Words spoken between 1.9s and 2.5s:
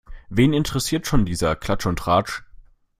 Tratsch?